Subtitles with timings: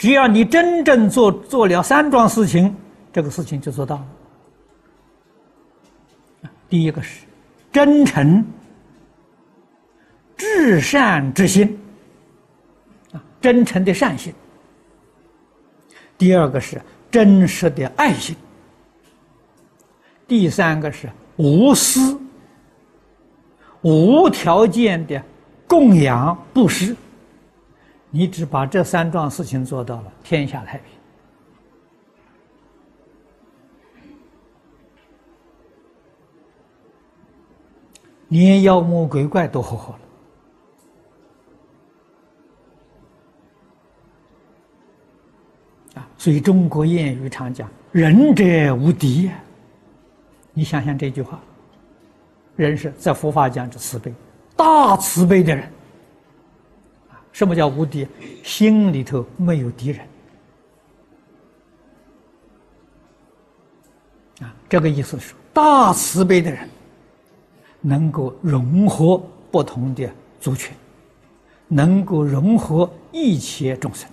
[0.00, 2.74] 只要你真正做做了三桩事情，
[3.12, 4.06] 这个事情就做到了。
[6.70, 7.26] 第一个是
[7.70, 8.42] 真诚、
[10.38, 11.78] 至善之心，
[13.12, 14.32] 啊，真诚的善心；
[16.16, 16.80] 第二个是
[17.10, 18.34] 真实的爱心；
[20.26, 22.18] 第三个是无私、
[23.82, 25.22] 无条件的
[25.68, 26.96] 供养布施。
[28.10, 30.86] 你只把这三桩事情做到了，天下太平。
[38.28, 40.00] 连妖魔鬼怪都活活了
[46.00, 46.08] 啊！
[46.16, 49.32] 所以中国谚语常讲“仁者无敌”呀。
[50.52, 51.40] 你想想这句话，
[52.54, 54.14] 人是在佛法讲是慈悲，
[54.56, 55.68] 大慈悲的人。
[57.32, 58.06] 什么叫无敌？
[58.42, 60.06] 心里头没有敌人
[64.40, 64.54] 啊。
[64.68, 66.68] 这个意思是大慈悲的人。
[67.82, 69.16] 能够融合
[69.50, 70.06] 不同的
[70.38, 70.76] 族群，
[71.66, 74.06] 能够融合一切众生。